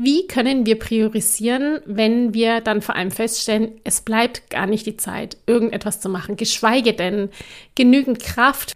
[0.00, 4.96] Wie können wir priorisieren, wenn wir dann vor allem feststellen, es bleibt gar nicht die
[4.96, 7.30] Zeit, irgendetwas zu machen, geschweige denn
[7.74, 8.74] genügend Kraft.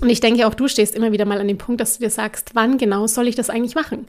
[0.00, 2.10] Und ich denke, auch du stehst immer wieder mal an dem Punkt, dass du dir
[2.10, 4.08] sagst, wann genau soll ich das eigentlich machen?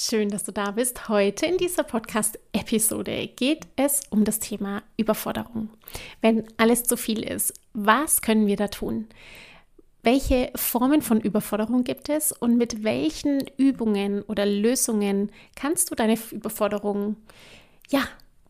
[0.00, 1.08] Schön, dass du da bist.
[1.08, 5.70] Heute in dieser Podcast-Episode geht es um das Thema Überforderung.
[6.20, 9.08] Wenn alles zu viel ist, was können wir da tun?
[10.04, 16.16] Welche Formen von Überforderung gibt es und mit welchen Übungen oder Lösungen kannst du deine
[16.30, 17.16] Überforderung
[17.88, 18.02] ja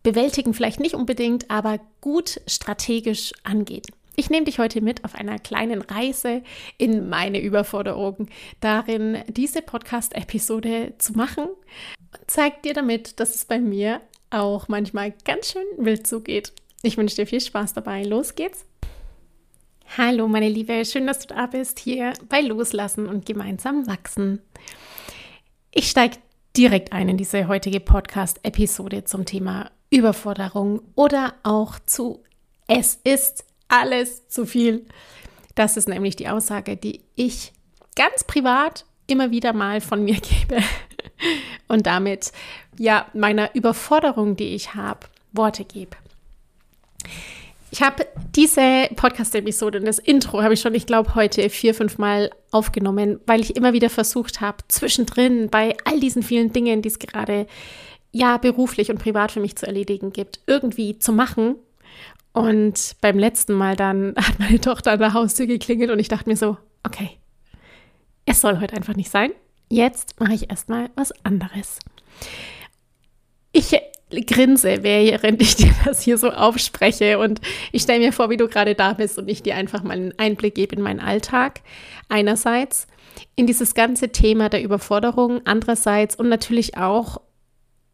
[0.03, 0.53] bewältigen?
[0.53, 3.87] Vielleicht nicht unbedingt, aber gut strategisch angehen.
[4.19, 6.43] Ich nehme dich heute mit auf einer kleinen Reise
[6.77, 8.27] in meine Überforderung,
[8.59, 15.15] darin diese Podcast-Episode zu machen und zeige dir damit, dass es bei mir auch manchmal
[15.25, 16.53] ganz schön wild zugeht.
[16.83, 18.03] Ich wünsche dir viel Spaß dabei.
[18.03, 18.65] Los geht's!
[19.97, 24.43] Hallo, meine Liebe, schön, dass du da bist, hier bei Loslassen und gemeinsam wachsen.
[25.71, 26.17] Ich steige
[26.57, 32.25] direkt ein in diese heutige Podcast-Episode zum Thema Überforderung oder auch zu
[32.67, 34.87] Es ist alles zu viel.
[35.55, 37.53] Das ist nämlich die Aussage, die ich
[37.97, 40.63] ganz privat immer wieder mal von mir gebe
[41.69, 42.33] und damit
[42.79, 45.01] ja meiner Überforderung, die ich habe,
[45.33, 45.97] Worte gebe.
[47.71, 51.99] Ich habe diese Podcast-Episode und das Intro habe ich schon, ich glaube, heute vier, fünf
[51.99, 56.89] Mal aufgenommen, weil ich immer wieder versucht habe, zwischendrin bei all diesen vielen Dingen, die
[56.89, 57.47] es gerade
[58.11, 61.57] ja beruflich und privat für mich zu erledigen gibt, irgendwie zu machen
[62.39, 66.29] und beim letzten Mal dann hat meine Tochter an der Haustür geklingelt und ich dachte
[66.29, 67.11] mir so, okay,
[68.27, 69.33] es soll heute einfach nicht sein.
[69.69, 71.81] Jetzt mache ich erstmal was anderes.
[73.51, 73.77] Ich
[74.27, 77.41] grinse, während ich dir das hier so aufspreche und
[77.73, 80.19] ich stelle mir vor, wie du gerade da bist und ich dir einfach mal einen
[80.19, 81.61] Einblick gebe in meinen Alltag.
[82.09, 82.87] Einerseits
[83.35, 87.21] in dieses ganze Thema der Überforderung, andererseits und natürlich auch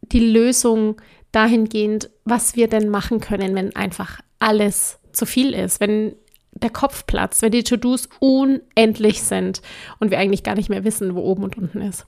[0.01, 1.01] die Lösung
[1.31, 6.15] dahingehend, was wir denn machen können, wenn einfach alles zu viel ist, wenn
[6.51, 9.61] der Kopf platzt, wenn die To-Dos unendlich sind
[9.99, 12.05] und wir eigentlich gar nicht mehr wissen, wo oben und unten ist.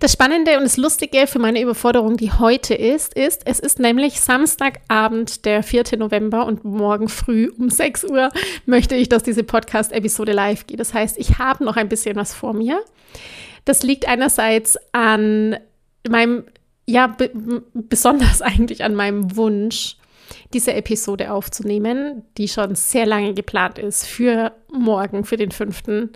[0.00, 4.20] Das Spannende und das Lustige für meine Überforderung, die heute ist, ist, es ist nämlich
[4.20, 5.98] Samstagabend, der 4.
[5.98, 8.30] November und morgen früh um 6 Uhr
[8.66, 10.80] möchte ich, dass diese Podcast-Episode live geht.
[10.80, 12.80] Das heißt, ich habe noch ein bisschen was vor mir.
[13.64, 15.56] Das liegt einerseits an
[16.08, 16.44] meinem,
[16.86, 17.16] ja,
[17.74, 19.96] besonders eigentlich an meinem Wunsch,
[20.52, 26.12] diese Episode aufzunehmen, die schon sehr lange geplant ist für morgen, für den fünften.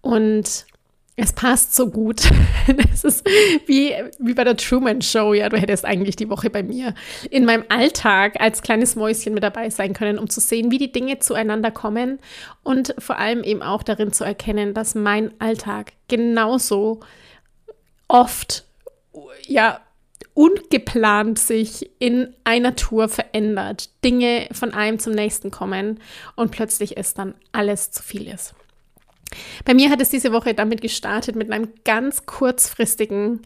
[0.00, 0.66] Und
[1.16, 2.22] es passt so gut.
[2.92, 3.26] Es ist
[3.66, 5.32] wie, wie bei der Truman Show.
[5.32, 6.94] Ja, du hättest eigentlich die Woche bei mir
[7.30, 10.92] in meinem Alltag als kleines Mäuschen mit dabei sein können, um zu sehen, wie die
[10.92, 12.18] Dinge zueinander kommen
[12.62, 17.00] und vor allem eben auch darin zu erkennen, dass mein Alltag genauso
[18.06, 18.64] oft,
[19.46, 19.80] ja,
[20.34, 26.00] ungeplant sich in einer Tour verändert, Dinge von einem zum nächsten kommen
[26.36, 28.54] und plötzlich ist dann alles zu viel ist.
[29.64, 33.42] Bei mir hat es diese Woche damit gestartet mit einem ganz kurzfristigen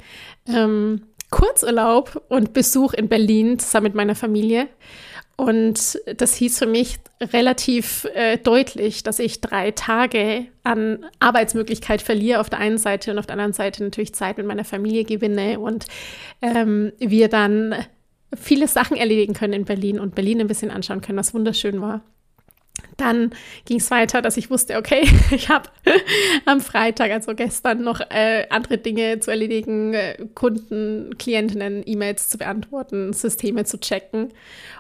[0.47, 4.69] ähm, Kurzurlaub und Besuch in Berlin zusammen mit meiner Familie.
[5.37, 12.41] Und das hieß für mich relativ äh, deutlich, dass ich drei Tage an Arbeitsmöglichkeit verliere
[12.41, 15.59] auf der einen Seite und auf der anderen Seite natürlich Zeit mit meiner Familie gewinne
[15.59, 15.87] und
[16.41, 17.75] ähm, wir dann
[18.41, 22.03] viele Sachen erledigen können in Berlin und Berlin ein bisschen anschauen können, was wunderschön war.
[22.97, 23.31] Dann
[23.65, 25.69] ging es weiter, dass ich wusste, okay, ich habe
[26.45, 32.39] am Freitag, also gestern, noch äh, andere Dinge zu erledigen, äh, Kunden, Klientinnen, E-Mails zu
[32.39, 34.33] beantworten, Systeme zu checken.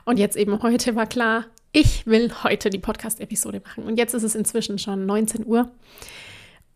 [0.04, 3.84] Und jetzt eben heute war klar, ich will heute die Podcast-Episode machen.
[3.84, 5.70] Und jetzt ist es inzwischen schon 19 Uhr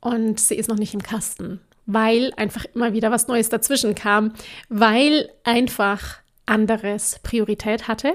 [0.01, 4.35] und sie ist noch nicht im Kasten, weil einfach immer wieder was Neues dazwischen kam,
[4.69, 8.15] weil einfach anderes Priorität hatte.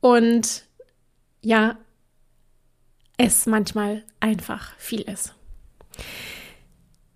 [0.00, 0.64] Und
[1.40, 1.78] ja,
[3.22, 5.34] es manchmal einfach viel ist.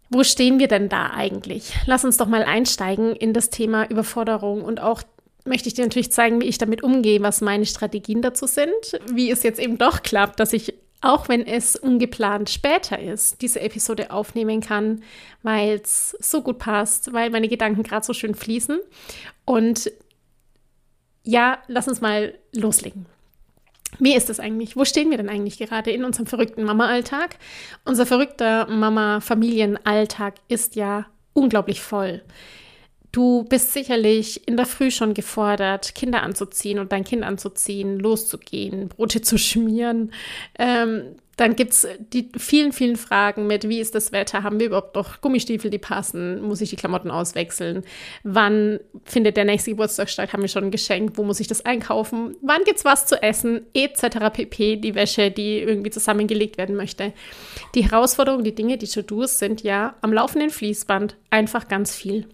[0.08, 1.74] Wo stehen wir denn da eigentlich?
[1.86, 5.02] Lass uns doch mal einsteigen in das Thema Überforderung und auch
[5.44, 9.30] möchte ich dir natürlich zeigen, wie ich damit umgehe, was meine Strategien dazu sind, wie
[9.30, 14.10] es jetzt eben doch klappt, dass ich, auch wenn es ungeplant später ist, diese Episode
[14.10, 15.02] aufnehmen kann,
[15.42, 18.78] weil es so gut passt, weil meine Gedanken gerade so schön fließen.
[19.44, 19.90] Und
[21.22, 23.06] ja, lass uns mal loslegen.
[23.98, 24.76] Wie ist das eigentlich?
[24.76, 27.38] Wo stehen wir denn eigentlich gerade in unserem verrückten Mama-Alltag?
[27.84, 32.22] Unser verrückter Mama-Familienalltag ist ja unglaublich voll.
[33.12, 38.88] Du bist sicherlich in der Früh schon gefordert, Kinder anzuziehen und dein Kind anzuziehen, loszugehen,
[38.88, 40.12] Brote zu schmieren.
[40.58, 44.42] Ähm, dann gibt es die vielen, vielen Fragen mit, wie ist das Wetter?
[44.42, 46.40] Haben wir überhaupt noch Gummistiefel, die passen?
[46.40, 47.84] Muss ich die Klamotten auswechseln?
[48.22, 50.32] Wann findet der nächste Geburtstag statt?
[50.32, 51.12] Haben wir schon ein Geschenk?
[51.16, 52.36] Wo muss ich das einkaufen?
[52.40, 53.66] Wann gibt es was zu essen?
[53.74, 54.02] Etc.
[54.32, 54.76] pp.
[54.76, 57.12] Die Wäsche, die irgendwie zusammengelegt werden möchte.
[57.74, 62.26] Die Herausforderungen, die Dinge, die To-Dos sind ja am laufenden Fließband einfach ganz viel.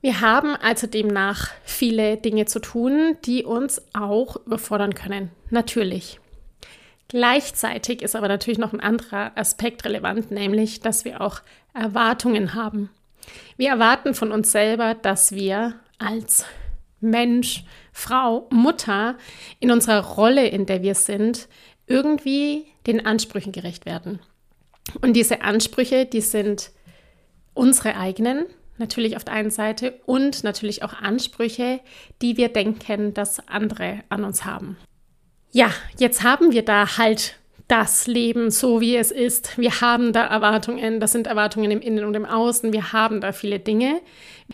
[0.00, 5.30] Wir haben also demnach viele Dinge zu tun, die uns auch überfordern können.
[5.50, 6.18] Natürlich.
[7.12, 11.42] Gleichzeitig ist aber natürlich noch ein anderer Aspekt relevant, nämlich, dass wir auch
[11.74, 12.88] Erwartungen haben.
[13.58, 16.46] Wir erwarten von uns selber, dass wir als
[17.00, 19.18] Mensch, Frau, Mutter
[19.60, 21.48] in unserer Rolle, in der wir sind,
[21.86, 24.18] irgendwie den Ansprüchen gerecht werden.
[25.02, 26.70] Und diese Ansprüche, die sind
[27.52, 28.46] unsere eigenen,
[28.78, 31.80] natürlich auf der einen Seite, und natürlich auch Ansprüche,
[32.22, 34.78] die wir denken, dass andere an uns haben.
[35.52, 37.36] Ja, jetzt haben wir da halt
[37.68, 39.58] das Leben so, wie es ist.
[39.58, 43.32] Wir haben da Erwartungen, das sind Erwartungen im Innen und im Außen, wir haben da
[43.32, 44.00] viele Dinge.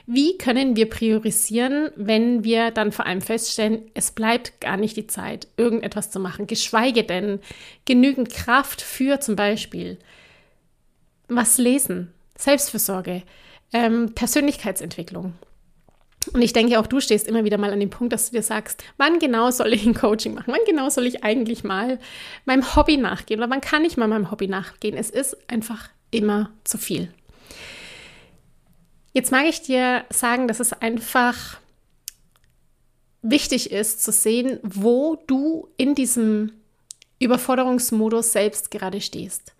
[0.06, 5.06] Wie können wir priorisieren, wenn wir dann vor allem feststellen, es bleibt gar nicht die
[5.06, 7.40] Zeit, irgendetwas zu machen, geschweige denn
[7.84, 9.98] genügend Kraft für zum Beispiel
[11.28, 13.22] was lesen, Selbstfürsorge,
[13.72, 15.34] ähm, Persönlichkeitsentwicklung.
[16.32, 18.42] Und ich denke, auch du stehst immer wieder mal an dem Punkt, dass du dir
[18.42, 20.52] sagst, wann genau soll ich ein Coaching machen?
[20.52, 21.98] Wann genau soll ich eigentlich mal
[22.44, 23.40] meinem Hobby nachgehen?
[23.40, 24.96] Oder wann kann ich mal meinem Hobby nachgehen?
[24.96, 27.12] Es ist einfach immer zu viel.
[29.12, 31.58] Jetzt mag ich dir sagen, dass es einfach
[33.22, 36.52] wichtig ist zu sehen, wo du in diesem
[37.18, 39.54] Überforderungsmodus selbst gerade stehst.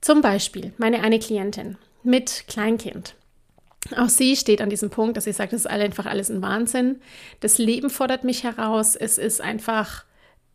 [0.00, 3.14] Zum Beispiel meine eine Klientin mit Kleinkind.
[3.96, 7.00] Auch sie steht an diesem Punkt, dass sie sagt, es ist einfach alles ein Wahnsinn.
[7.40, 8.96] Das Leben fordert mich heraus.
[8.96, 10.04] Es ist einfach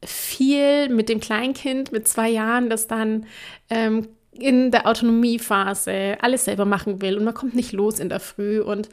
[0.03, 3.25] viel mit dem Kleinkind mit zwei Jahren, das dann
[3.69, 8.19] ähm, in der Autonomiephase alles selber machen will und man kommt nicht los in der
[8.19, 8.89] Früh und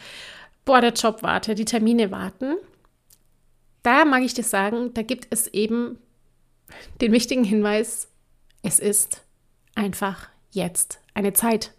[0.65, 2.56] boah, der Job wartet, die Termine warten.
[3.82, 5.99] Da mag ich dir sagen, da gibt es eben
[7.00, 8.09] den wichtigen Hinweis,
[8.62, 9.23] es ist
[9.77, 11.73] einfach jetzt eine Zeit.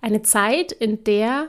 [0.00, 1.48] Eine Zeit, in der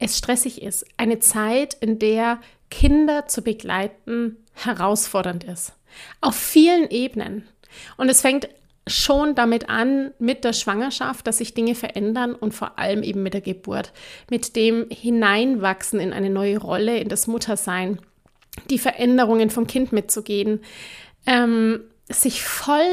[0.00, 0.84] es stressig ist.
[0.96, 5.74] Eine Zeit, in der Kinder zu begleiten herausfordernd ist.
[6.20, 7.46] Auf vielen Ebenen.
[7.96, 8.48] Und es fängt
[8.86, 13.34] schon damit an, mit der Schwangerschaft, dass sich Dinge verändern und vor allem eben mit
[13.34, 13.92] der Geburt,
[14.30, 18.00] mit dem Hineinwachsen in eine neue Rolle, in das Muttersein,
[18.68, 20.60] die Veränderungen vom Kind mitzugehen,
[21.26, 22.90] ähm, sich voll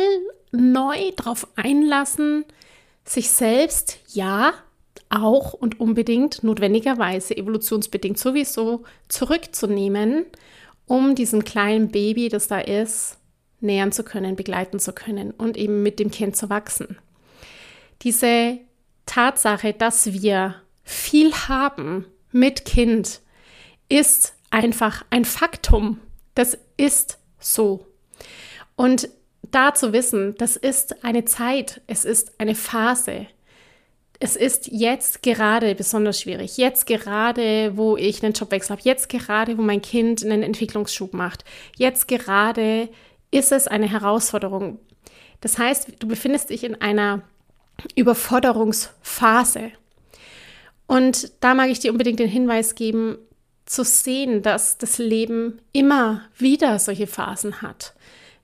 [0.51, 2.46] neu darauf einlassen,
[3.03, 4.53] sich selbst, ja,
[5.09, 10.25] auch und unbedingt notwendigerweise evolutionsbedingt sowieso zurückzunehmen,
[10.85, 13.17] um diesem kleinen Baby, das da ist,
[13.59, 16.97] nähern zu können, begleiten zu können und eben mit dem Kind zu wachsen.
[18.03, 18.59] Diese
[19.05, 23.21] Tatsache, dass wir viel haben mit Kind,
[23.89, 25.99] ist einfach ein Faktum.
[26.35, 27.87] Das ist so.
[28.75, 29.09] Und
[29.41, 33.27] da zu wissen, das ist eine Zeit, es ist eine Phase,
[34.19, 36.57] es ist jetzt gerade besonders schwierig.
[36.57, 38.81] Jetzt gerade, wo ich einen Jobwechsel habe.
[38.83, 41.43] Jetzt gerade, wo mein Kind einen Entwicklungsschub macht.
[41.75, 42.89] Jetzt gerade
[43.29, 44.79] ist es eine Herausforderung.
[45.41, 47.21] Das heißt, du befindest dich in einer
[47.95, 49.71] Überforderungsphase.
[50.88, 53.17] Und da mag ich dir unbedingt den Hinweis geben,
[53.65, 57.93] zu sehen, dass das Leben immer wieder solche Phasen hat.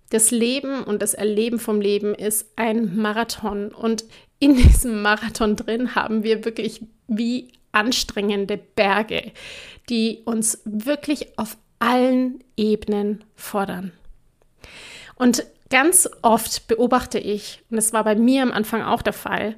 [0.09, 4.03] Das Leben und das Erleben vom Leben ist ein Marathon und
[4.43, 9.31] in diesem Marathon drin haben wir wirklich wie anstrengende Berge,
[9.89, 13.93] die uns wirklich auf allen Ebenen fordern.
[15.15, 19.55] Und ganz oft beobachte ich, und das war bei mir am Anfang auch der Fall,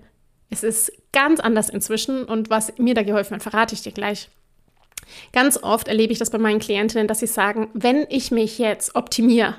[0.51, 4.30] es ist ganz anders inzwischen und was mir da geholfen hat, verrate ich dir gleich.
[5.34, 8.96] Ganz oft erlebe ich das bei meinen Klientinnen, dass sie sagen, wenn ich mich jetzt
[8.96, 9.56] optimiere,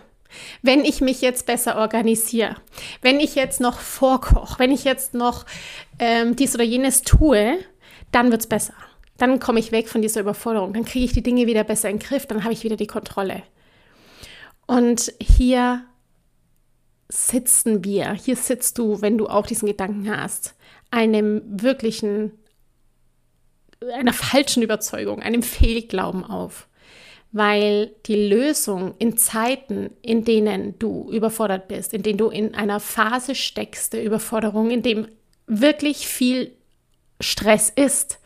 [0.63, 2.57] wenn ich mich jetzt besser organisiere,
[3.03, 5.47] wenn ich jetzt noch vorkoche, wenn ich jetzt noch
[5.99, 7.59] ähm, dies oder jenes tue,
[8.13, 8.75] dann wird es besser.
[9.19, 11.99] Dann komme ich weg von dieser Überforderung, dann kriege ich die Dinge wieder besser in
[11.99, 13.43] den Griff, dann habe ich wieder die Kontrolle.
[14.67, 15.85] Und hier
[17.09, 20.55] sitzen wir, hier sitzt du, wenn du auch diesen Gedanken hast,
[20.91, 22.33] einem wirklichen,
[23.93, 26.69] einer falschen Überzeugung, einem Fehlglauben auf.
[27.33, 32.81] Weil die Lösung in Zeiten, in denen du überfordert bist, in denen du in einer
[32.81, 35.09] Phase steckst der Überforderung, in dem
[35.47, 36.53] wirklich viel
[37.21, 38.19] Stress ist,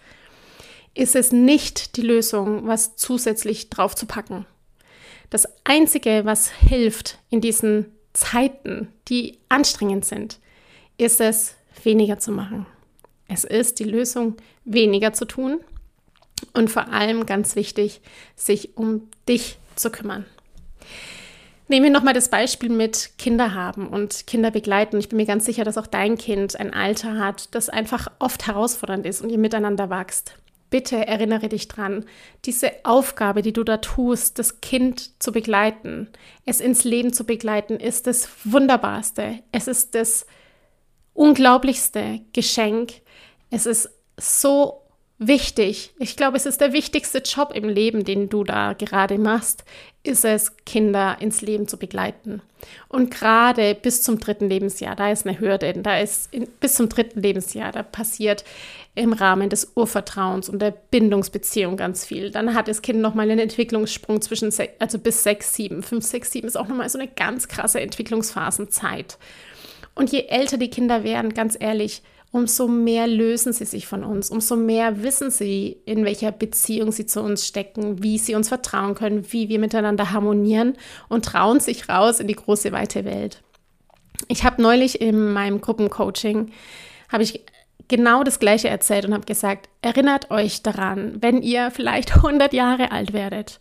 [0.95, 4.47] ist es nicht die Lösung, was zusätzlich drauf zu packen.
[5.31, 10.41] Das Einzige, was hilft in diesen Zeiten, die anstrengend sind,
[10.99, 11.55] ist es,
[11.85, 12.67] weniger zu machen.
[13.29, 15.61] Es ist die Lösung, weniger zu tun
[16.53, 18.01] und vor allem ganz wichtig,
[18.37, 20.27] sich um dich zu kümmern.
[21.69, 24.99] Nehmen wir nochmal das Beispiel mit Kinder haben und Kinder begleiten.
[24.99, 28.49] Ich bin mir ganz sicher, dass auch dein Kind ein Alter hat, das einfach oft
[28.49, 30.35] herausfordernd ist und ihr miteinander wächst.
[30.71, 32.07] Bitte erinnere dich dran,
[32.45, 36.09] diese Aufgabe, die du da tust, das Kind zu begleiten,
[36.45, 39.41] es ins Leben zu begleiten, ist das Wunderbarste.
[39.53, 40.27] Es ist das
[41.15, 42.95] unglaublichste Geschenk.
[43.51, 44.80] Es ist so
[45.21, 45.93] wichtig.
[45.99, 49.65] Ich glaube, es ist der wichtigste Job im Leben, den du da gerade machst,
[50.03, 52.41] ist es, Kinder ins Leben zu begleiten.
[52.89, 56.89] Und gerade bis zum dritten Lebensjahr, da ist eine Hürde, da ist in, bis zum
[56.89, 58.45] dritten Lebensjahr, da passiert
[58.95, 62.31] im Rahmen des Urvertrauens und der Bindungsbeziehung ganz viel.
[62.31, 66.49] Dann hat das Kind nochmal einen Entwicklungssprung zwischen, also bis sechs, sieben, fünf, sechs, sieben
[66.49, 69.19] ist auch nochmal so eine ganz krasse Entwicklungsphasenzeit.
[69.95, 74.31] Und je älter die Kinder werden, ganz ehrlich, umso mehr lösen sie sich von uns,
[74.31, 78.95] umso mehr wissen sie, in welcher Beziehung sie zu uns stecken, wie sie uns vertrauen
[78.95, 80.77] können, wie wir miteinander harmonieren
[81.09, 83.43] und trauen sich raus in die große, weite Welt.
[84.29, 86.53] Ich habe neulich in meinem Gruppencoaching,
[87.09, 87.45] habe ich
[87.89, 92.93] genau das Gleiche erzählt und habe gesagt, erinnert euch daran, wenn ihr vielleicht 100 Jahre
[92.93, 93.61] alt werdet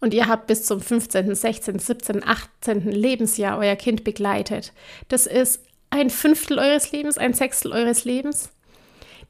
[0.00, 2.90] und ihr habt bis zum 15., 16., 17., 18.
[2.90, 4.72] Lebensjahr euer Kind begleitet.
[5.08, 8.50] Das ist ein Fünftel eures Lebens, ein Sechstel eures Lebens.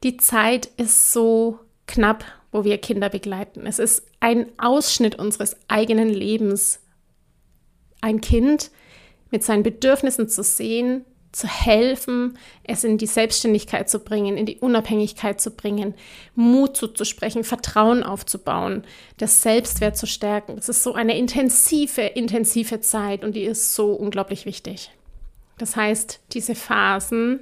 [0.03, 3.65] Die Zeit ist so knapp, wo wir Kinder begleiten.
[3.65, 6.79] Es ist ein Ausschnitt unseres eigenen Lebens.
[8.01, 8.71] Ein Kind
[9.29, 14.57] mit seinen Bedürfnissen zu sehen, zu helfen, es in die Selbstständigkeit zu bringen, in die
[14.57, 15.93] Unabhängigkeit zu bringen,
[16.33, 18.83] Mut zuzusprechen, Vertrauen aufzubauen,
[19.17, 20.57] das Selbstwert zu stärken.
[20.57, 24.91] Es ist so eine intensive, intensive Zeit und die ist so unglaublich wichtig.
[25.59, 27.41] Das heißt, diese Phasen,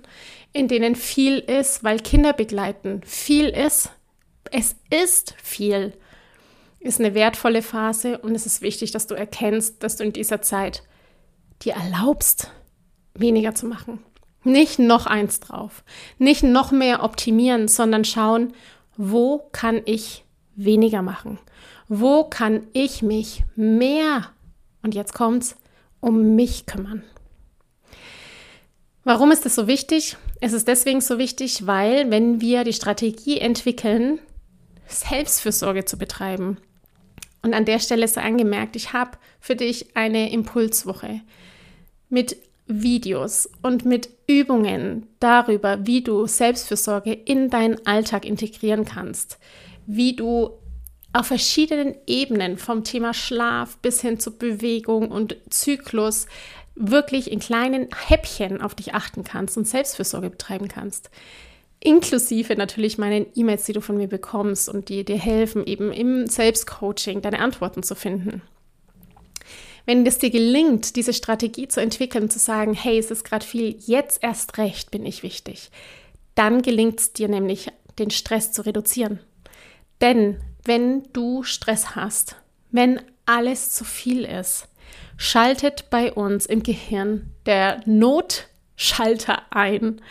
[0.51, 3.91] in denen viel ist, weil Kinder begleiten, viel ist,
[4.51, 5.93] es ist viel,
[6.79, 10.41] ist eine wertvolle Phase und es ist wichtig, dass du erkennst, dass du in dieser
[10.41, 10.83] Zeit
[11.61, 12.51] dir erlaubst,
[13.13, 13.99] weniger zu machen.
[14.43, 15.83] Nicht noch eins drauf,
[16.17, 18.53] nicht noch mehr optimieren, sondern schauen,
[18.95, 20.23] wo kann ich
[20.55, 21.37] weniger machen?
[21.87, 24.31] Wo kann ich mich mehr,
[24.81, 25.55] und jetzt kommt's,
[25.99, 27.03] um mich kümmern?
[29.07, 30.17] Warum ist das so wichtig?
[30.41, 34.19] Es ist deswegen so wichtig, weil wenn wir die Strategie entwickeln,
[34.85, 36.57] Selbstfürsorge zu betreiben,
[37.41, 41.21] und an der Stelle sei angemerkt, ich habe für dich eine Impulswoche
[42.09, 42.35] mit
[42.65, 49.39] Videos und mit Übungen darüber, wie du Selbstfürsorge in deinen Alltag integrieren kannst,
[49.85, 50.49] wie du
[51.13, 56.25] auf verschiedenen Ebenen vom Thema Schlaf bis hin zu Bewegung und Zyklus
[56.77, 61.09] wirklich in kleinen Häppchen auf dich achten kannst und Selbstfürsorge betreiben kannst.
[61.79, 66.27] Inklusive natürlich meinen E-Mails, die du von mir bekommst und die dir helfen, eben im
[66.27, 68.41] Selbstcoaching deine Antworten zu finden.
[69.85, 73.77] Wenn es dir gelingt, diese Strategie zu entwickeln, zu sagen, hey, es ist gerade viel,
[73.85, 75.69] jetzt erst recht bin ich wichtig,
[76.35, 79.19] dann gelingt es dir nämlich, den Stress zu reduzieren.
[80.01, 82.35] Denn wenn du Stress hast,
[82.69, 84.67] wenn alles zu viel ist,
[85.17, 90.01] schaltet bei uns im Gehirn der Notschalter ein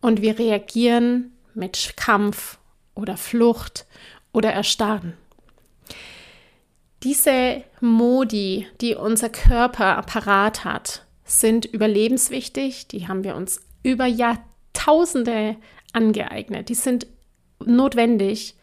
[0.00, 2.58] und wir reagieren mit Kampf
[2.94, 3.86] oder Flucht
[4.32, 5.14] oder Erstarren.
[7.02, 12.88] Diese Modi, die unser Körper apparat hat, sind überlebenswichtig.
[12.88, 15.56] Die haben wir uns über Jahrtausende
[15.92, 16.68] angeeignet.
[16.68, 17.06] Die sind
[17.64, 18.54] notwendig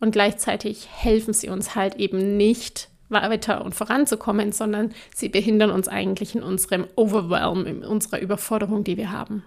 [0.00, 5.88] und gleichzeitig helfen sie uns halt eben nicht weiter und voranzukommen, sondern sie behindern uns
[5.88, 9.44] eigentlich in unserem Overwhelm, in unserer Überforderung, die wir haben.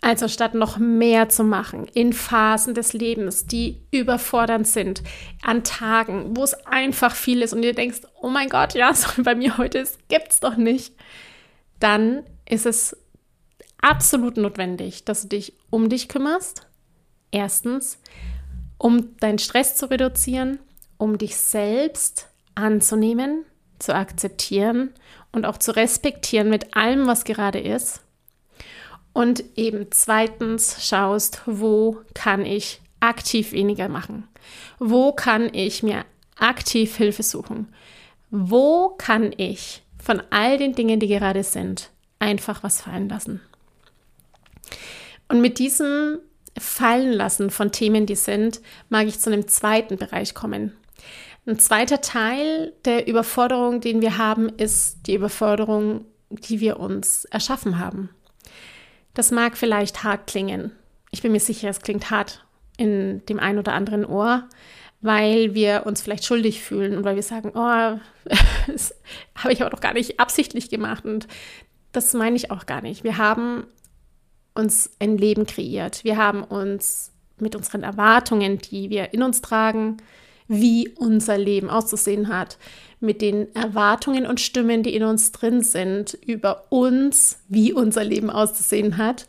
[0.00, 5.02] Also statt noch mehr zu machen in Phasen des Lebens, die überfordernd sind,
[5.42, 9.22] an Tagen, wo es einfach viel ist und du denkst, oh mein Gott, ja, so
[9.22, 10.94] bei mir heute ist, gibt's doch nicht,
[11.80, 12.96] dann ist es
[13.80, 16.66] absolut notwendig, dass du dich um dich kümmerst.
[17.30, 17.98] Erstens,
[18.78, 20.60] um deinen Stress zu reduzieren,
[20.96, 22.27] um dich selbst
[22.58, 23.44] anzunehmen,
[23.78, 24.90] zu akzeptieren
[25.32, 28.02] und auch zu respektieren mit allem, was gerade ist.
[29.12, 34.28] Und eben zweitens schaust, wo kann ich aktiv weniger machen?
[34.78, 36.04] Wo kann ich mir
[36.36, 37.72] aktiv Hilfe suchen?
[38.30, 43.40] Wo kann ich von all den Dingen, die gerade sind, einfach was fallen lassen?
[45.28, 46.18] Und mit diesem
[46.58, 50.76] Fallenlassen von Themen, die sind, mag ich zu einem zweiten Bereich kommen.
[51.48, 57.78] Ein zweiter Teil der Überforderung, den wir haben, ist die Überforderung, die wir uns erschaffen
[57.78, 58.10] haben.
[59.14, 60.72] Das mag vielleicht hart klingen.
[61.10, 62.44] Ich bin mir sicher, es klingt hart
[62.76, 64.46] in dem einen oder anderen Ohr,
[65.00, 67.98] weil wir uns vielleicht schuldig fühlen und weil wir sagen, oh,
[68.66, 68.94] das
[69.34, 71.28] habe ich aber doch gar nicht absichtlich gemacht und
[71.92, 73.04] das meine ich auch gar nicht.
[73.04, 73.66] Wir haben
[74.52, 76.04] uns ein Leben kreiert.
[76.04, 79.96] Wir haben uns mit unseren Erwartungen, die wir in uns tragen,
[80.48, 82.58] wie unser Leben auszusehen hat,
[83.00, 88.30] mit den Erwartungen und Stimmen, die in uns drin sind, über uns, wie unser Leben
[88.30, 89.28] auszusehen hat,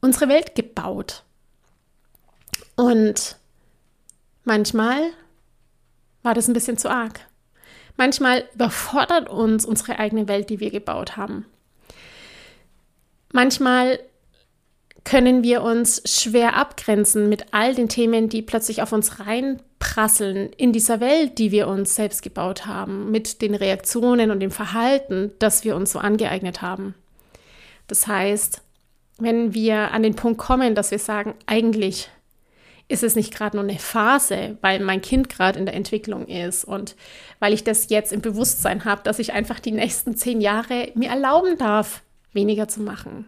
[0.00, 1.24] unsere Welt gebaut.
[2.76, 3.36] Und
[4.44, 5.10] manchmal
[6.22, 7.20] war das ein bisschen zu arg.
[7.96, 11.44] Manchmal überfordert uns unsere eigene Welt, die wir gebaut haben.
[13.32, 13.98] Manchmal
[15.04, 19.18] können wir uns schwer abgrenzen mit all den Themen, die plötzlich auf uns
[19.82, 24.50] reinprasseln in dieser Welt, die wir uns selbst gebaut haben, mit den Reaktionen und dem
[24.50, 26.94] Verhalten, das wir uns so angeeignet haben.
[27.88, 28.62] Das heißt,
[29.18, 32.08] wenn wir an den Punkt kommen, dass wir sagen, eigentlich
[32.88, 36.64] ist es nicht gerade nur eine Phase, weil mein Kind gerade in der Entwicklung ist
[36.64, 36.96] und
[37.38, 41.08] weil ich das jetzt im Bewusstsein habe, dass ich einfach die nächsten zehn Jahre mir
[41.08, 43.26] erlauben darf, weniger zu machen,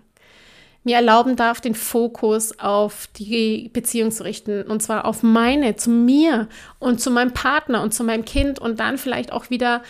[0.85, 4.63] mir erlauben darf, den Fokus auf die Beziehung zu richten.
[4.63, 8.79] Und zwar auf meine, zu mir und zu meinem Partner und zu meinem Kind und
[8.79, 9.83] dann vielleicht auch wieder,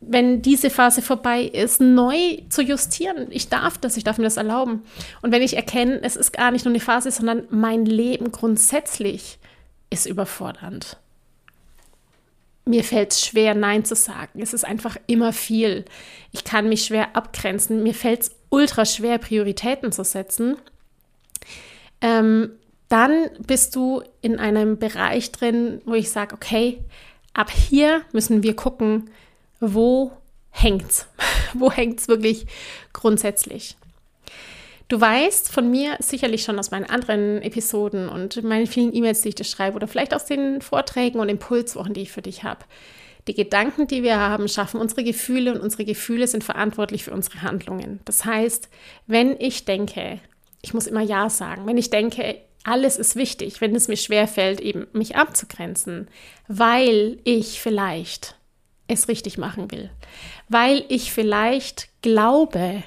[0.00, 3.28] wenn diese Phase vorbei ist, neu zu justieren.
[3.30, 4.82] Ich darf das, ich darf mir das erlauben.
[5.22, 9.38] Und wenn ich erkenne, es ist gar nicht nur eine Phase, sondern mein Leben grundsätzlich
[9.88, 10.98] ist überfordernd.
[12.66, 14.42] Mir fällt es schwer, Nein zu sagen.
[14.42, 15.86] Es ist einfach immer viel.
[16.32, 17.82] Ich kann mich schwer abgrenzen.
[17.82, 20.56] Mir fällt es ultra schwer, Prioritäten zu setzen,
[22.00, 22.50] ähm,
[22.88, 26.78] dann bist du in einem Bereich drin, wo ich sage, okay,
[27.34, 29.10] ab hier müssen wir gucken,
[29.60, 30.12] wo
[30.50, 31.06] hängt's?
[31.54, 32.46] wo hängt's wirklich
[32.92, 33.76] grundsätzlich?
[34.88, 39.28] Du weißt von mir sicherlich schon aus meinen anderen Episoden und meinen vielen E-Mails, die
[39.28, 42.64] ich dir schreibe oder vielleicht aus den Vorträgen und Impulswochen, die ich für dich habe.
[43.28, 47.42] Die Gedanken, die wir haben, schaffen unsere Gefühle und unsere Gefühle sind verantwortlich für unsere
[47.42, 48.00] Handlungen.
[48.06, 48.70] Das heißt,
[49.06, 50.20] wenn ich denke,
[50.62, 54.60] ich muss immer Ja sagen, wenn ich denke, alles ist wichtig, wenn es mir schwerfällt,
[54.60, 56.08] eben mich abzugrenzen,
[56.48, 58.34] weil ich vielleicht
[58.86, 59.90] es richtig machen will,
[60.48, 62.82] weil ich vielleicht glaube,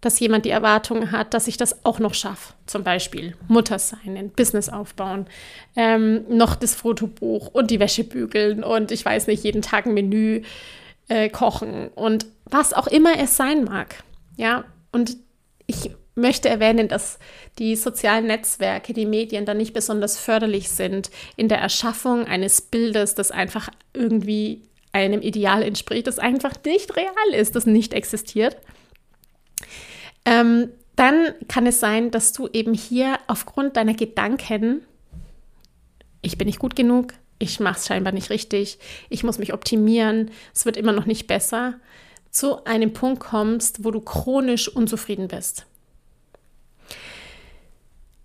[0.00, 2.54] dass jemand die Erwartung hat, dass ich das auch noch schaffe.
[2.66, 5.26] Zum Beispiel Mutter sein, ein Business aufbauen,
[5.74, 9.94] ähm, noch das Fotobuch und die Wäsche bügeln und ich weiß nicht, jeden Tag ein
[9.94, 10.42] Menü
[11.08, 14.02] äh, kochen und was auch immer es sein mag.
[14.36, 15.16] Ja, und
[15.66, 17.18] ich möchte erwähnen, dass
[17.58, 23.14] die sozialen Netzwerke, die Medien da nicht besonders förderlich sind in der Erschaffung eines Bildes,
[23.14, 28.56] das einfach irgendwie einem Ideal entspricht, das einfach nicht real ist, das nicht existiert
[30.26, 34.82] ähm, dann kann es sein, dass du eben hier aufgrund deiner Gedanken,
[36.20, 40.30] ich bin nicht gut genug, ich mache es scheinbar nicht richtig, ich muss mich optimieren,
[40.54, 41.74] es wird immer noch nicht besser,
[42.30, 45.66] zu einem Punkt kommst, wo du chronisch unzufrieden bist.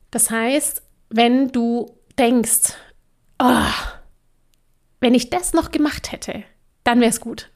[0.10, 2.74] Das heißt, wenn du denkst,
[3.40, 3.74] oh,
[5.00, 6.44] wenn ich das noch gemacht hätte,
[6.84, 7.50] dann wäre es gut.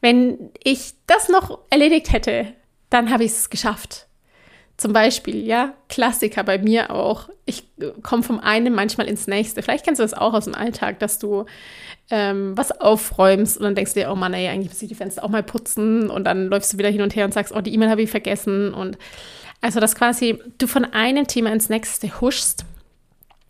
[0.00, 2.54] Wenn ich das noch erledigt hätte,
[2.90, 4.06] dann habe ich es geschafft.
[4.76, 7.28] Zum Beispiel, ja, Klassiker bei mir auch.
[7.46, 7.64] Ich
[8.04, 9.60] komme vom einen manchmal ins nächste.
[9.62, 11.46] Vielleicht kennst du das auch aus dem Alltag, dass du
[12.10, 14.94] ähm, was aufräumst und dann denkst du dir, oh Mann, ey, eigentlich muss ich die
[14.94, 17.60] Fenster auch mal putzen und dann läufst du wieder hin und her und sagst, oh,
[17.60, 18.96] die E-Mail habe ich vergessen und
[19.60, 22.64] also, dass quasi du von einem Thema ins nächste huschst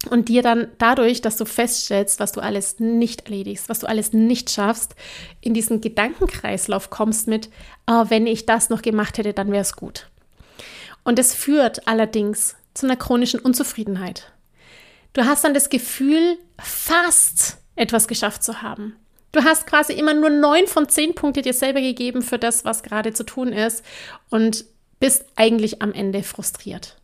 [0.08, 4.12] und dir dann dadurch, dass du feststellst, was du alles nicht erledigst, was du alles
[4.12, 4.94] nicht schaffst,
[5.40, 7.50] in diesen Gedankenkreislauf kommst mit,
[7.86, 10.08] oh, wenn ich das noch gemacht hätte, dann wäre es gut.
[11.04, 14.32] Und es führt allerdings zu einer chronischen Unzufriedenheit.
[15.12, 18.96] Du hast dann das Gefühl, fast etwas geschafft zu haben.
[19.32, 22.82] Du hast quasi immer nur neun von zehn Punkte dir selber gegeben für das, was
[22.82, 23.84] gerade zu tun ist
[24.30, 24.64] und
[25.00, 26.97] bist eigentlich am Ende frustriert.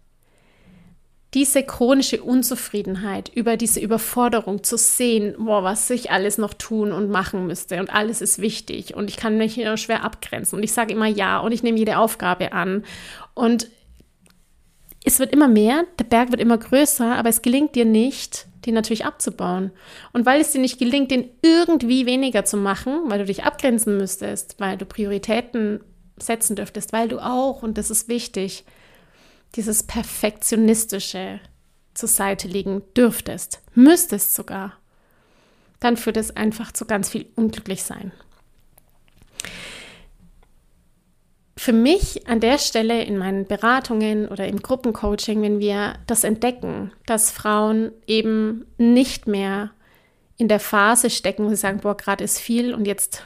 [1.35, 7.11] Diese chronische Unzufriedenheit über diese Überforderung zu sehen, boah, was ich alles noch tun und
[7.11, 10.73] machen müsste und alles ist wichtig und ich kann mich hier schwer abgrenzen und ich
[10.73, 12.85] sage immer ja und ich nehme jede Aufgabe an
[13.35, 13.69] und
[15.05, 18.75] es wird immer mehr, der Berg wird immer größer, aber es gelingt dir nicht, den
[18.75, 19.71] natürlich abzubauen.
[20.15, 23.99] Und weil es dir nicht gelingt, den irgendwie weniger zu machen, weil du dich abgrenzen
[23.99, 25.81] müsstest, weil du Prioritäten
[26.17, 28.65] setzen dürftest, weil du auch, und das ist wichtig,
[29.55, 31.41] dieses Perfektionistische
[31.95, 34.75] zur Seite legen dürftest, müsstest sogar,
[35.81, 38.13] dann führt es einfach zu ganz viel Unglücklichsein.
[41.57, 46.93] Für mich an der Stelle in meinen Beratungen oder im Gruppencoaching, wenn wir das entdecken,
[47.07, 49.71] dass Frauen eben nicht mehr
[50.37, 53.23] in der Phase stecken, wo sie sagen, boah, gerade ist viel und jetzt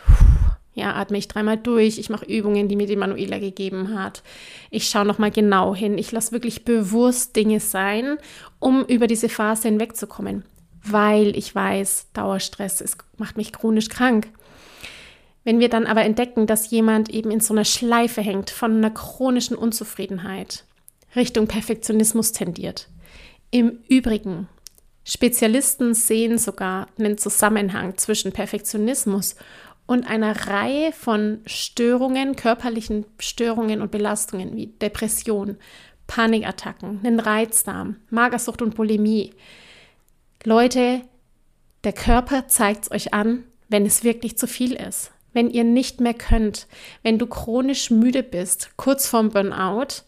[0.78, 4.22] ja, atme ich dreimal durch, ich mache Übungen, die mir die Manuela gegeben hat.
[4.70, 8.18] Ich schaue nochmal genau hin, ich lasse wirklich bewusst Dinge sein,
[8.58, 10.44] um über diese Phase hinwegzukommen,
[10.82, 14.28] weil ich weiß, Dauerstress ist, macht mich chronisch krank.
[15.44, 18.90] Wenn wir dann aber entdecken, dass jemand eben in so einer Schleife hängt von einer
[18.90, 20.64] chronischen Unzufriedenheit,
[21.16, 22.88] Richtung Perfektionismus tendiert.
[23.50, 24.46] Im Übrigen,
[25.10, 29.36] Spezialisten sehen sogar einen Zusammenhang zwischen Perfektionismus
[29.88, 35.56] und einer Reihe von Störungen, körperlichen Störungen und Belastungen wie Depression,
[36.06, 39.32] Panikattacken, einen Reizdarm, Magersucht und Bulimie.
[40.44, 41.00] Leute,
[41.84, 45.10] der Körper zeigt es euch an, wenn es wirklich zu viel ist.
[45.32, 46.66] Wenn ihr nicht mehr könnt,
[47.02, 50.02] wenn du chronisch müde bist, kurz vorm Burnout,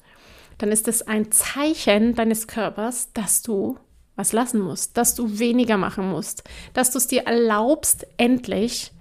[0.59, 3.79] dann ist es ein Zeichen deines Körpers, dass du
[4.15, 8.93] was lassen musst, dass du weniger machen musst, dass du es dir erlaubst, endlich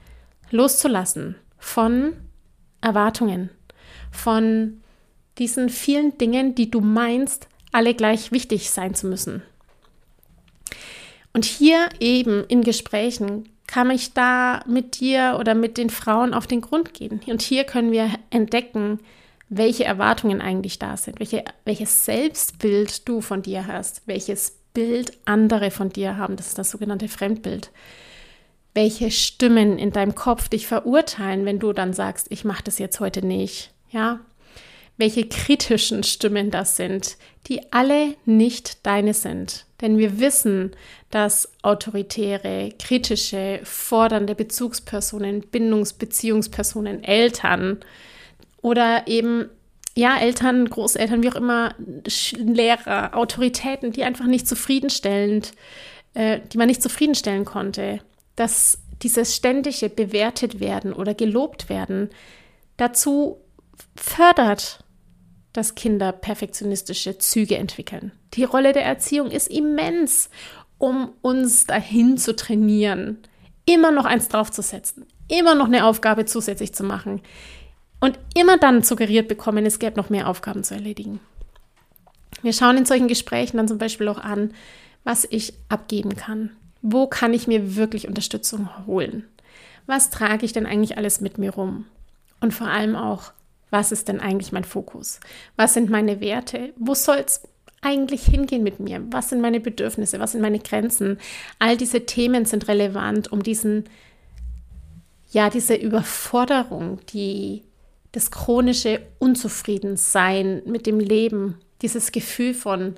[0.52, 2.14] loszulassen von
[2.82, 3.50] Erwartungen,
[4.12, 4.82] von
[5.38, 9.42] diesen vielen Dingen, die du meinst, alle gleich wichtig sein zu müssen.
[11.34, 16.48] Und hier eben in Gesprächen kann ich da mit dir oder mit den Frauen auf
[16.48, 17.22] den Grund gehen.
[17.28, 19.00] Und hier können wir entdecken,
[19.48, 25.72] welche Erwartungen eigentlich da sind, welche, welches Selbstbild du von dir hast, welches Bild andere
[25.72, 26.36] von dir haben.
[26.36, 27.72] Das ist das sogenannte Fremdbild
[28.80, 33.02] welche Stimmen in deinem Kopf dich verurteilen, wenn du dann sagst, ich mache das jetzt
[33.02, 34.22] heute nicht, ja?
[34.96, 39.66] Welche kritischen Stimmen das sind, die alle nicht deine sind.
[39.82, 40.72] Denn wir wissen,
[41.12, 47.80] dass autoritäre, kritische, fordernde Bezugspersonen, Bindungsbeziehungspersonen, Eltern
[48.62, 49.50] oder eben
[49.94, 51.76] ja, Eltern, Großeltern, wie auch immer,
[52.38, 55.52] Lehrer, Autoritäten, die einfach nicht zufriedenstellend,
[56.14, 58.00] äh, die man nicht zufriedenstellen konnte,
[58.40, 62.10] dass dieses ständige bewertet werden oder gelobt werden
[62.78, 63.38] dazu
[63.96, 64.84] fördert,
[65.52, 68.12] dass Kinder perfektionistische Züge entwickeln.
[68.34, 70.30] Die Rolle der Erziehung ist immens,
[70.78, 73.18] um uns dahin zu trainieren,
[73.66, 77.22] immer noch eins draufzusetzen, immer noch eine Aufgabe zusätzlich zu machen
[78.00, 81.20] und immer dann suggeriert bekommen, es gäbe noch mehr Aufgaben zu erledigen.
[82.42, 84.54] Wir schauen in solchen Gesprächen dann zum Beispiel auch an,
[85.04, 86.52] was ich abgeben kann.
[86.82, 89.28] Wo kann ich mir wirklich Unterstützung holen?
[89.86, 91.86] Was trage ich denn eigentlich alles mit mir rum?
[92.40, 93.34] Und vor allem auch,
[93.70, 95.20] was ist denn eigentlich mein Fokus?
[95.56, 96.74] Was sind meine Werte?
[96.78, 97.42] Wo soll es
[97.82, 99.04] eigentlich hingehen mit mir?
[99.12, 100.20] Was sind meine Bedürfnisse?
[100.20, 101.18] Was sind meine Grenzen?
[101.60, 103.86] All diese Themen sind relevant, um diesen,
[105.32, 107.64] ja, diese Überforderung, die,
[108.12, 112.96] das chronische Unzufriedensein mit dem Leben, dieses Gefühl von,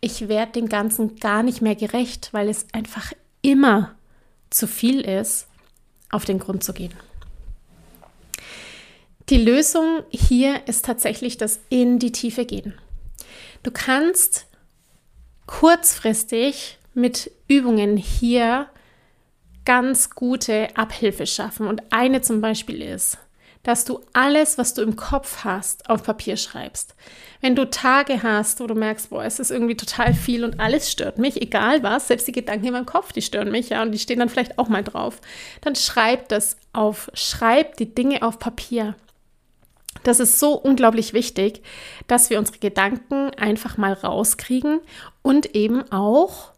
[0.00, 3.94] ich werde dem Ganzen gar nicht mehr gerecht, weil es einfach immer
[4.50, 5.46] zu viel ist,
[6.10, 6.92] auf den Grund zu gehen.
[9.28, 12.74] Die Lösung hier ist tatsächlich das in die Tiefe gehen.
[13.62, 14.46] Du kannst
[15.46, 18.68] kurzfristig mit Übungen hier
[19.64, 21.66] ganz gute Abhilfe schaffen.
[21.66, 23.18] Und eine zum Beispiel ist,
[23.62, 26.94] dass du alles, was du im Kopf hast, auf Papier schreibst.
[27.40, 30.90] Wenn du Tage hast, wo du merkst, boah, es ist irgendwie total viel und alles
[30.90, 33.92] stört mich, egal was, selbst die Gedanken in meinem Kopf, die stören mich, ja, und
[33.92, 35.20] die stehen dann vielleicht auch mal drauf,
[35.60, 38.94] dann schreib das auf, schreib die Dinge auf Papier.
[40.04, 41.62] Das ist so unglaublich wichtig,
[42.06, 44.80] dass wir unsere Gedanken einfach mal rauskriegen
[45.22, 46.52] und eben auch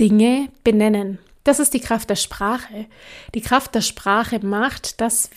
[0.00, 1.18] Dinge benennen.
[1.44, 2.86] Das ist die Kraft der Sprache.
[3.34, 5.30] Die Kraft der Sprache macht, dass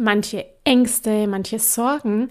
[0.00, 2.30] manche Ängste, manche Sorgen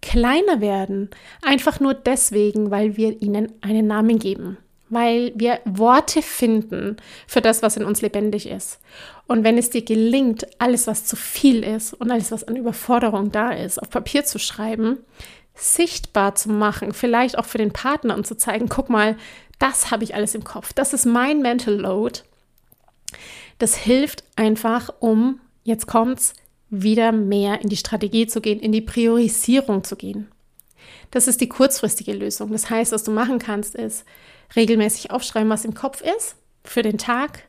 [0.00, 1.10] kleiner werden.
[1.42, 4.58] Einfach nur deswegen, weil wir ihnen einen Namen geben.
[4.88, 6.96] Weil wir Worte finden
[7.26, 8.80] für das, was in uns lebendig ist.
[9.26, 13.32] Und wenn es dir gelingt, alles, was zu viel ist und alles, was an Überforderung
[13.32, 14.98] da ist, auf Papier zu schreiben,
[15.54, 19.16] sichtbar zu machen, vielleicht auch für den Partner und zu zeigen, guck mal,
[19.58, 20.72] das habe ich alles im Kopf.
[20.72, 22.20] Das ist mein Mental Load.
[23.58, 26.34] Das hilft einfach, um, jetzt kommt's,
[26.72, 30.28] wieder mehr in die Strategie zu gehen, in die Priorisierung zu gehen.
[31.10, 32.50] Das ist die kurzfristige Lösung.
[32.50, 34.06] Das heißt, was du machen kannst, ist
[34.56, 37.44] regelmäßig aufschreiben, was im Kopf ist für den Tag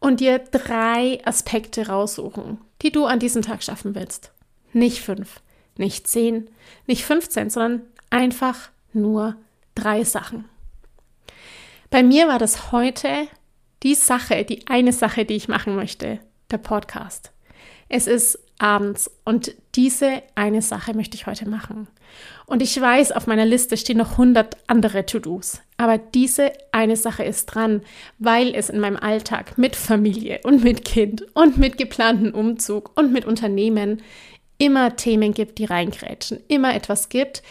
[0.00, 4.32] und dir drei Aspekte raussuchen, die du an diesem Tag schaffen willst.
[4.72, 5.40] Nicht fünf,
[5.76, 6.48] nicht zehn,
[6.86, 9.36] nicht 15, sondern einfach nur
[9.74, 10.46] drei Sachen.
[11.90, 13.28] Bei mir war das heute
[13.82, 17.32] die Sache, die eine Sache, die ich machen möchte, der Podcast.
[17.94, 21.88] Es ist abends und diese eine Sache möchte ich heute machen.
[22.46, 27.22] Und ich weiß, auf meiner Liste stehen noch 100 andere To-Dos, aber diese eine Sache
[27.22, 27.82] ist dran,
[28.18, 33.12] weil es in meinem Alltag mit Familie und mit Kind und mit geplanten Umzug und
[33.12, 34.00] mit Unternehmen
[34.56, 37.42] immer Themen gibt, die reingrätschen, immer etwas gibt,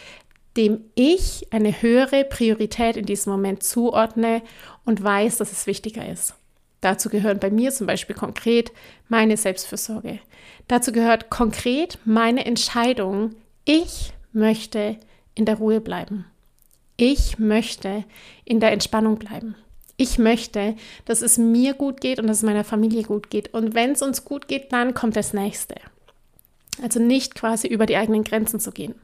[0.58, 4.41] dem ich eine höhere Priorität in diesem Moment zuordne
[4.86, 6.34] und weiß, dass es wichtiger ist.
[6.82, 8.72] Dazu gehören bei mir zum Beispiel konkret
[9.08, 10.20] meine Selbstfürsorge.
[10.67, 14.98] Dazu gehört konkret meine Entscheidung, ich möchte
[15.36, 16.26] in der Ruhe bleiben.
[16.98, 18.04] Ich möchte
[18.46, 19.56] in der Entspannung bleiben.
[19.98, 23.54] Ich möchte, dass es mir gut geht und dass es meiner Familie gut geht.
[23.54, 25.76] Und wenn es uns gut geht, dann kommt das nächste.
[26.82, 28.96] Also nicht quasi über die eigenen Grenzen zu gehen.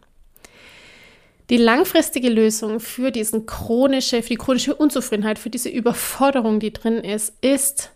[1.50, 6.98] Die langfristige Lösung für diesen chronische, für die chronische Unzufriedenheit, für diese Überforderung, die drin
[6.98, 7.92] ist, ist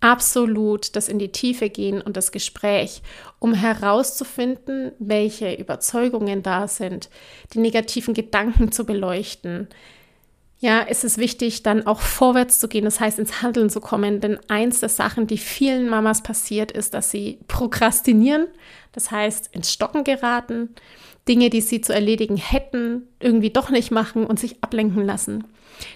[0.00, 3.02] absolut das in die Tiefe gehen und das Gespräch,
[3.38, 7.10] um herauszufinden, welche Überzeugungen da sind,
[7.52, 9.68] die negativen Gedanken zu beleuchten.
[10.58, 14.20] Ja, es ist wichtig, dann auch vorwärts zu gehen, das heißt ins Handeln zu kommen,
[14.20, 18.46] denn eins der Sachen, die vielen Mamas passiert, ist, dass sie prokrastinieren,
[18.92, 20.74] das heißt ins Stocken geraten,
[21.28, 25.44] Dinge, die sie zu erledigen hätten, irgendwie doch nicht machen und sich ablenken lassen.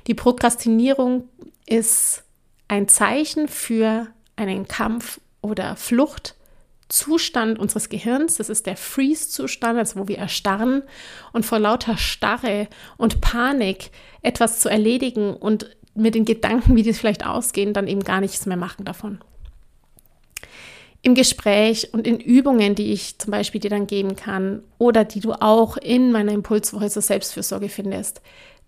[0.06, 1.28] Die Prokrastinierung
[1.66, 2.24] ist
[2.68, 8.36] ein Zeichen für einen Kampf- oder Fluchtzustand unseres Gehirns.
[8.36, 10.82] Das ist der Freeze-Zustand, also wo wir erstarren
[11.32, 13.90] und vor lauter Starre und Panik
[14.22, 18.46] etwas zu erledigen und mit den Gedanken, wie die vielleicht ausgehen, dann eben gar nichts
[18.46, 19.20] mehr machen davon
[21.02, 25.20] im Gespräch und in Übungen, die ich zum Beispiel dir dann geben kann oder die
[25.20, 28.20] du auch in meiner Impulswoche zur Selbstfürsorge findest.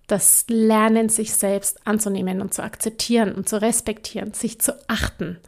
[0.07, 5.39] Das Lernen, sich selbst anzunehmen und zu akzeptieren und zu respektieren, sich zu achten.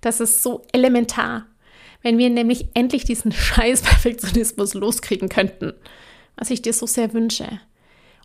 [0.00, 1.46] Das ist so elementar.
[2.02, 5.72] Wenn wir nämlich endlich diesen scheiß Perfektionismus loskriegen könnten,
[6.36, 7.60] was ich dir so sehr wünsche,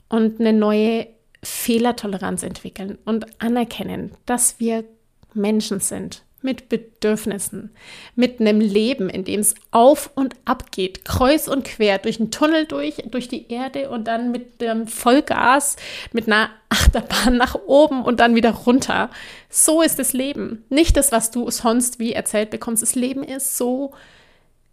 [0.09, 1.07] und eine neue
[1.43, 4.85] Fehlertoleranz entwickeln und anerkennen, dass wir
[5.33, 7.71] Menschen sind mit Bedürfnissen,
[8.15, 12.31] mit einem Leben, in dem es auf und ab geht, kreuz und quer, durch einen
[12.31, 15.77] Tunnel durch, durch die Erde und dann mit dem Vollgas,
[16.13, 19.09] mit einer Achterbahn nach oben und dann wieder runter.
[19.49, 20.63] So ist das Leben.
[20.69, 22.83] Nicht das, was du sonst wie erzählt bekommst.
[22.83, 23.93] Das Leben ist so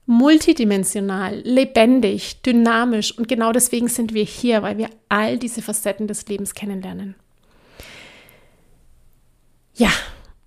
[0.06, 6.26] multidimensional, lebendig, dynamisch und genau deswegen sind wir hier, weil wir all diese Facetten des
[6.28, 7.14] Lebens kennenlernen.
[9.76, 9.90] Ja,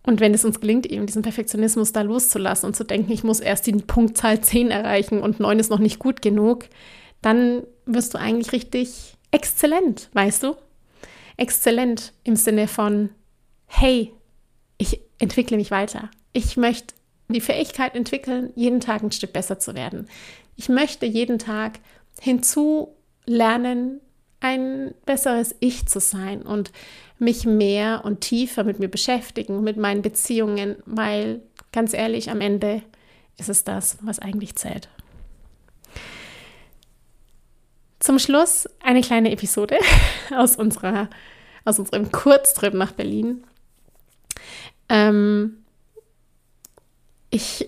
[0.07, 3.41] und wenn es uns gelingt, eben diesen Perfektionismus da loszulassen und zu denken, ich muss
[3.41, 6.69] erst die Punktzahl 10 erreichen und 9 ist noch nicht gut genug,
[7.21, 10.55] dann wirst du eigentlich richtig exzellent, weißt du?
[11.35, 13.09] Exzellent im Sinne von,
[13.65, 14.13] hey,
[14.77, 16.09] ich entwickle mich weiter.
[16.31, 16.95] Ich möchte
[17.27, 20.07] die Fähigkeit entwickeln, jeden Tag ein Stück besser zu werden.
[20.55, 21.79] Ich möchte jeden Tag
[22.21, 23.99] hinzu lernen,
[24.39, 26.71] ein besseres Ich zu sein und
[27.19, 32.83] mich mehr und tiefer mit mir beschäftigen, mit meinen Beziehungen, weil ganz ehrlich, am Ende
[33.37, 34.89] ist es das, was eigentlich zählt.
[37.99, 39.77] Zum Schluss eine kleine Episode
[40.35, 41.09] aus, unserer,
[41.65, 43.43] aus unserem Kurztrip nach Berlin.
[44.89, 45.63] Ähm,
[47.29, 47.67] ich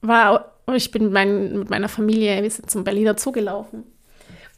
[0.00, 3.84] war, ich bin mein, mit meiner Familie, wir sind zum Berliner Zoo gelaufen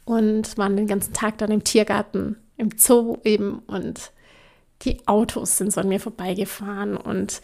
[0.05, 4.13] und waren den ganzen Tag dann im Tiergarten, im Zoo eben und
[4.83, 7.41] die Autos sind so an mir vorbeigefahren und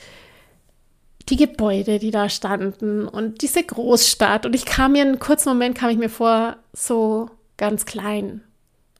[1.28, 4.44] die Gebäude, die da standen und diese Großstadt.
[4.44, 8.42] Und ich kam mir, einen kurzen Moment kam ich mir vor, so ganz klein,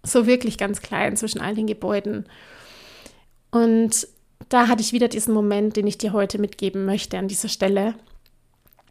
[0.03, 2.27] so wirklich ganz klein zwischen all den Gebäuden.
[3.51, 4.07] Und
[4.49, 7.95] da hatte ich wieder diesen Moment, den ich dir heute mitgeben möchte an dieser Stelle.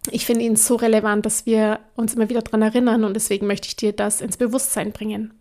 [0.10, 3.68] ich finde ihn so relevant, dass wir uns immer wieder daran erinnern und deswegen möchte
[3.68, 5.34] ich dir das ins Bewusstsein bringen.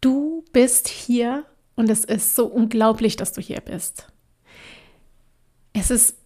[0.00, 1.44] Du bist hier
[1.76, 4.08] und es ist so unglaublich, dass du hier bist.
[5.72, 6.16] Es ist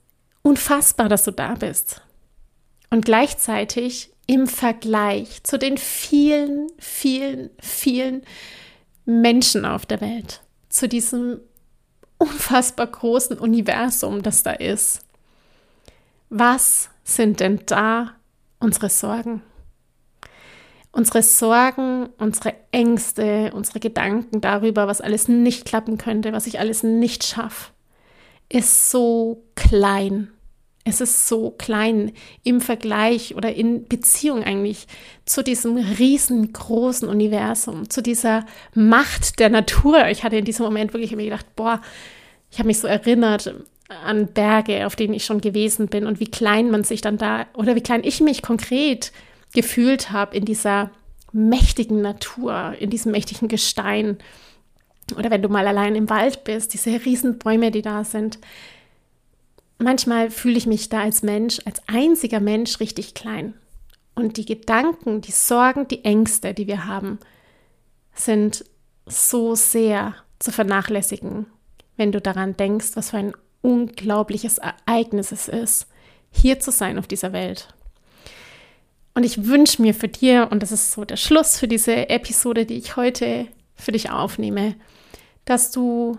[0.42, 2.02] unfassbar, dass du da bist.
[2.90, 8.22] Und gleichzeitig im Vergleich zu den vielen, vielen, vielen
[9.04, 11.40] Menschen auf der Welt, zu diesem
[12.18, 15.04] unfassbar großen Universum, das da ist.
[16.28, 18.16] Was sind denn da
[18.58, 19.42] unsere Sorgen?
[20.96, 26.82] Unsere Sorgen, unsere Ängste, unsere Gedanken darüber, was alles nicht klappen könnte, was ich alles
[26.82, 27.72] nicht schaffe,
[28.48, 30.28] ist so klein.
[30.84, 32.12] Es ist so klein
[32.44, 34.86] im Vergleich oder in Beziehung eigentlich
[35.26, 40.08] zu diesem riesengroßen Universum, zu dieser Macht der Natur.
[40.08, 41.82] Ich hatte in diesem Moment wirklich mir gedacht, boah,
[42.50, 43.54] ich habe mich so erinnert
[43.88, 47.44] an Berge, auf denen ich schon gewesen bin und wie klein man sich dann da
[47.52, 49.12] oder wie klein ich mich konkret
[49.56, 50.90] gefühlt habe in dieser
[51.32, 54.18] mächtigen Natur, in diesem mächtigen Gestein.
[55.16, 58.38] Oder wenn du mal allein im Wald bist, diese riesen Bäume, die da sind
[59.78, 63.54] manchmal fühle ich mich da als Mensch, als einziger Mensch richtig klein.
[64.14, 67.18] Und die Gedanken, die Sorgen, die Ängste, die wir haben,
[68.14, 68.64] sind
[69.04, 71.46] so sehr zu vernachlässigen,
[71.96, 75.86] wenn du daran denkst, was für ein unglaubliches Ereignis es ist,
[76.30, 77.68] hier zu sein auf dieser Welt.
[79.16, 82.66] Und ich wünsche mir für dir, und das ist so der Schluss für diese Episode,
[82.66, 84.74] die ich heute für dich aufnehme,
[85.46, 86.18] dass du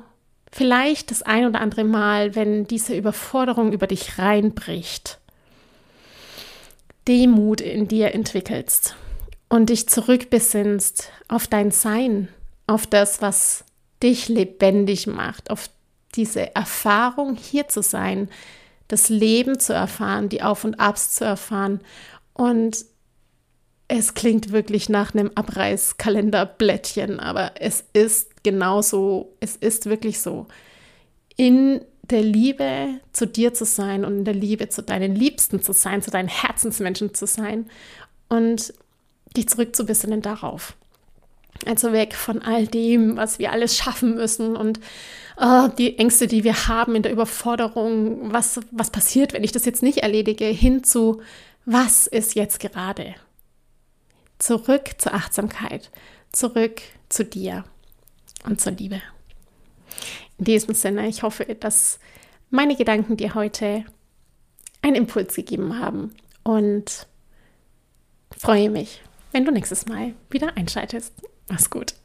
[0.52, 5.20] vielleicht das ein oder andere Mal, wenn diese Überforderung über dich reinbricht,
[7.08, 8.96] Demut in dir entwickelst
[9.48, 12.30] und dich zurückbesinnst auf dein Sein,
[12.66, 13.64] auf das, was
[14.02, 15.70] dich lebendig macht, auf
[16.16, 18.28] diese Erfahrung hier zu sein,
[18.88, 21.82] das Leben zu erfahren, die Auf und Abs zu erfahren.
[22.38, 22.86] Und
[23.88, 30.46] es klingt wirklich nach einem Abreißkalenderblättchen, aber es ist genauso, es ist wirklich so.
[31.36, 35.74] In der Liebe zu dir zu sein und in der Liebe zu deinen Liebsten zu
[35.74, 37.70] sein, zu deinen Herzensmenschen zu sein
[38.30, 38.74] und
[39.36, 40.76] dich zurückzubesinnen darauf.
[41.66, 44.80] Also weg von all dem, was wir alles schaffen müssen und
[45.38, 49.66] oh, die Ängste, die wir haben in der Überforderung, was, was passiert, wenn ich das
[49.66, 51.22] jetzt nicht erledige, hin zu,
[51.68, 53.14] was ist jetzt gerade?
[54.40, 55.92] Zurück zur Achtsamkeit,
[56.32, 57.66] zurück zu dir
[58.46, 59.02] und zur Liebe.
[60.38, 62.00] In diesem Sinne, ich hoffe, dass
[62.50, 63.84] meine Gedanken dir heute
[64.82, 66.12] einen Impuls gegeben haben
[66.44, 67.06] und
[68.38, 69.02] freue mich,
[69.34, 71.14] wenn du nächstes Mal wieder einschaltest.
[71.50, 71.96] Mach's gut.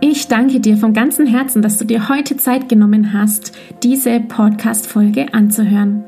[0.00, 5.34] Ich danke dir von ganzem Herzen, dass du dir heute Zeit genommen hast, diese Podcast-Folge
[5.34, 6.04] anzuhören.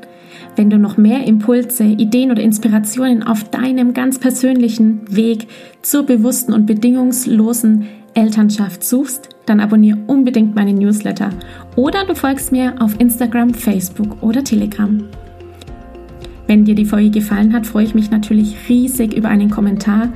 [0.55, 5.47] Wenn du noch mehr Impulse, Ideen oder Inspirationen auf deinem ganz persönlichen Weg
[5.81, 11.31] zur bewussten und bedingungslosen Elternschaft suchst, dann abonniere unbedingt meinen Newsletter
[11.75, 15.03] oder du folgst mir auf Instagram, Facebook oder Telegram.
[16.45, 20.09] Wenn dir die Folge gefallen hat, freue ich mich natürlich riesig über einen Kommentar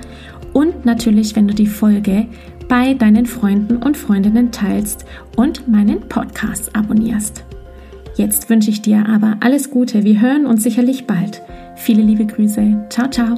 [0.54, 2.28] und natürlich, wenn du die Folge
[2.68, 7.47] bei deinen Freunden und Freundinnen teilst und meinen Podcast abonnierst.
[8.18, 10.04] Jetzt wünsche ich dir aber alles Gute.
[10.04, 11.44] Wir hören uns sicherlich bald.
[11.76, 12.88] Viele liebe Grüße.
[12.90, 13.38] Ciao, ciao.